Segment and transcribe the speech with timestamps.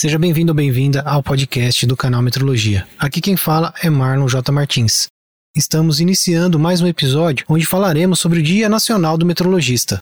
[0.00, 2.88] Seja bem-vindo ou bem-vinda ao podcast do canal Metrologia.
[2.98, 4.50] Aqui quem fala é Marlon J.
[4.50, 5.08] Martins.
[5.54, 9.98] Estamos iniciando mais um episódio onde falaremos sobre o Dia Nacional do Metrologista.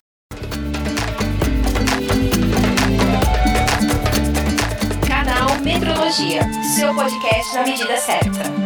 [5.05, 6.43] Canal Metrologia,
[6.77, 8.58] seu podcast na medida certa.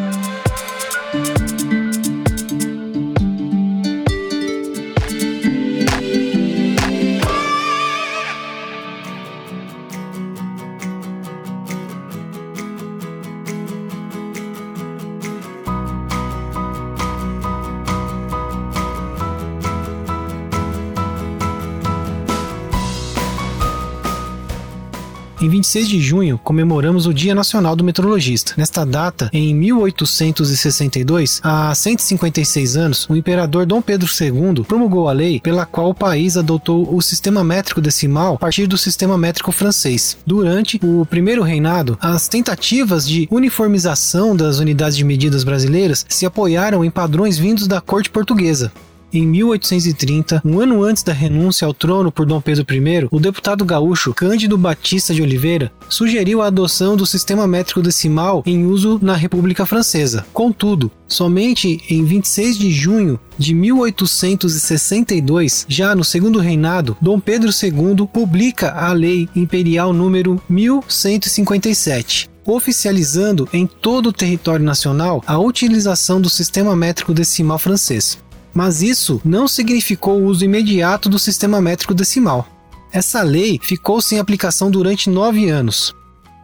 [25.50, 28.54] 26 de junho, comemoramos o Dia Nacional do Metrologista.
[28.58, 35.40] Nesta data, em 1862, há 156 anos, o imperador Dom Pedro II promulgou a lei
[35.40, 40.18] pela qual o país adotou o sistema métrico decimal a partir do sistema métrico francês.
[40.26, 46.84] Durante o primeiro reinado, as tentativas de uniformização das unidades de medidas brasileiras se apoiaram
[46.84, 48.72] em padrões vindos da corte portuguesa.
[49.14, 53.64] Em 1830, um ano antes da renúncia ao trono por Dom Pedro I, o deputado
[53.64, 59.16] gaúcho Cândido Batista de Oliveira sugeriu a adoção do sistema métrico decimal em uso na
[59.16, 60.26] República Francesa.
[60.34, 68.08] Contudo, somente em 26 de junho de 1862, já no segundo reinado, Dom Pedro II
[68.12, 76.32] publica a Lei Imperial número 1157, oficializando em todo o território nacional a utilização do
[76.32, 78.23] sistema métrico decimal francês
[78.54, 82.48] mas isso não significou o uso imediato do sistema métrico decimal.
[82.92, 85.96] Essa lei ficou sem aplicação durante nove anos.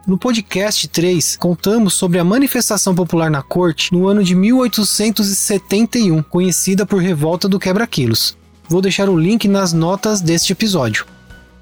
[0.06, 6.84] No podcast 3, contamos sobre a manifestação popular na corte no ano de 1871, conhecida
[6.84, 8.36] por Revolta do Quebra-Quilos.
[8.68, 11.06] Vou deixar o link nas notas deste episódio.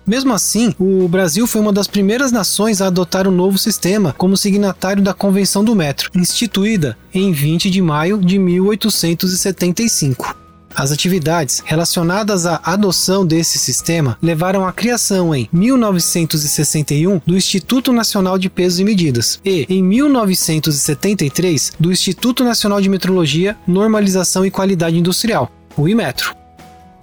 [0.09, 4.39] Mesmo assim, o Brasil foi uma das primeiras nações a adotar o novo sistema como
[4.39, 10.35] signatário da Convenção do Metro, instituída em 20 de maio de 1875.
[10.75, 18.39] As atividades relacionadas à adoção desse sistema levaram à criação em 1961 do Instituto Nacional
[18.39, 24.97] de Pesos e Medidas e, em 1973, do Instituto Nacional de Metrologia, Normalização e Qualidade
[24.97, 26.48] Industrial, o IMETRO.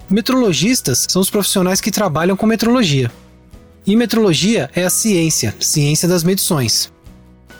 [0.10, 3.12] Metrologistas são os profissionais que trabalham com metrologia.
[3.86, 6.92] E metrologia é a ciência, ciência das medições.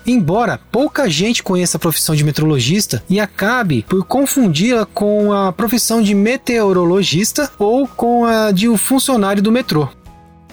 [0.08, 6.02] Embora pouca gente conheça a profissão de metrologista e acabe por confundi-la com a profissão
[6.02, 9.90] de meteorologista ou com a de um funcionário do metrô.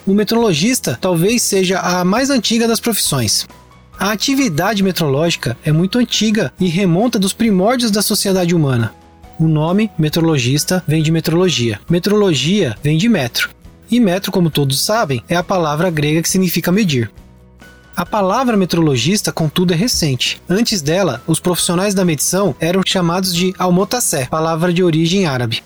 [0.07, 3.47] O metrologista talvez seja a mais antiga das profissões.
[3.99, 8.95] A atividade metrológica é muito antiga e remonta dos primórdios da sociedade humana.
[9.43, 11.81] O nome metrologista vem de metrologia.
[11.91, 13.51] Metrologia vem de metro.
[13.91, 17.11] E metro, como todos sabem, é a palavra grega que significa medir.
[17.97, 20.41] A palavra metrologista, contudo, é recente.
[20.49, 25.61] Antes dela, os profissionais da medição eram chamados de almotacé, palavra de origem árabe.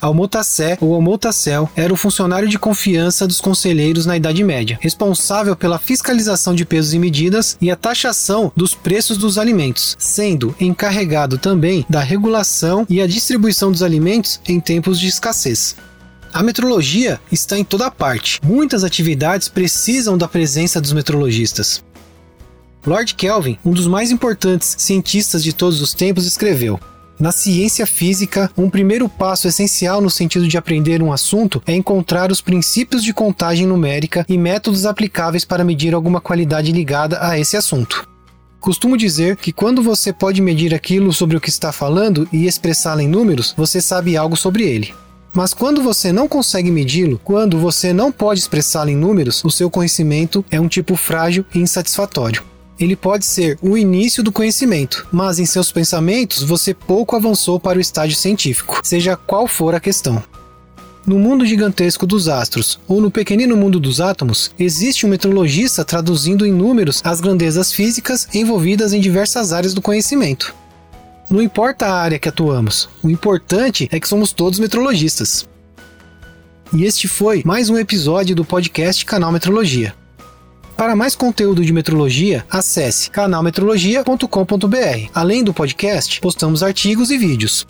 [0.00, 5.78] Almotacé ou Almotacel era o funcionário de confiança dos conselheiros na Idade Média, responsável pela
[5.78, 11.84] fiscalização de pesos e medidas e a taxação dos preços dos alimentos, sendo encarregado também
[11.88, 15.76] da regulação e a distribuição dos alimentos em tempos de escassez.
[16.32, 18.38] A metrologia está em toda parte.
[18.44, 21.82] Muitas atividades precisam da presença dos metrologistas.
[22.86, 26.78] Lord Kelvin, um dos mais importantes cientistas de todos os tempos, escreveu:
[27.18, 32.30] na ciência física, um primeiro passo essencial no sentido de aprender um assunto é encontrar
[32.30, 37.56] os princípios de contagem numérica e métodos aplicáveis para medir alguma qualidade ligada a esse
[37.56, 38.06] assunto.
[38.60, 43.00] Costumo dizer que quando você pode medir aquilo sobre o que está falando e expressá-lo
[43.00, 44.94] em números, você sabe algo sobre ele.
[45.34, 49.68] Mas quando você não consegue medi-lo, quando você não pode expressá-lo em números, o seu
[49.68, 52.47] conhecimento é um tipo frágil e insatisfatório
[52.78, 57.78] ele pode ser o início do conhecimento, mas em seus pensamentos você pouco avançou para
[57.78, 60.22] o estágio científico, seja qual for a questão.
[61.06, 66.44] No mundo gigantesco dos astros, ou no pequenino mundo dos átomos, existe um metrologista traduzindo
[66.44, 70.54] em números as grandezas físicas envolvidas em diversas áreas do conhecimento.
[71.30, 75.48] Não importa a área que atuamos, o importante é que somos todos metrologistas.
[76.74, 79.94] E este foi mais um episódio do podcast Canal Metrologia.
[80.78, 85.10] Para mais conteúdo de metrologia, acesse canalmetrologia.com.br.
[85.12, 87.66] Além do podcast, postamos artigos e vídeos.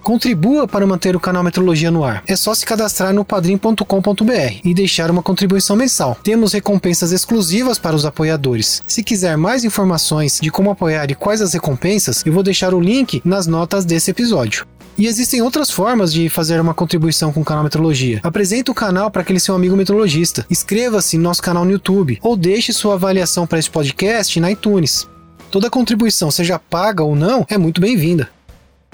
[0.00, 2.22] Contribua para manter o canal Metrologia no ar.
[2.24, 6.16] É só se cadastrar no padrim.com.br e deixar uma contribuição mensal.
[6.22, 8.80] Temos recompensas exclusivas para os apoiadores.
[8.86, 12.80] Se quiser mais informações de como apoiar e quais as recompensas, eu vou deixar o
[12.80, 14.64] link nas notas desse episódio.
[14.98, 18.20] E existem outras formas de fazer uma contribuição com o canal Metrologia.
[18.22, 20.46] Apresente o canal para aquele seu amigo metrologista.
[20.50, 25.06] Inscreva-se no nosso canal no YouTube ou deixe sua avaliação para esse podcast na iTunes.
[25.50, 28.30] Toda contribuição, seja paga ou não, é muito bem-vinda.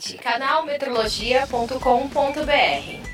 [0.00, 3.05] Site canalmetrologia.com.br.